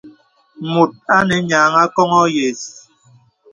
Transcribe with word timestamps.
Mùt 0.71 0.91
anə 1.15 1.35
nyìa 1.47 1.61
àkoŋɔ̄ 1.83 2.25
yə̀s. 2.35 2.61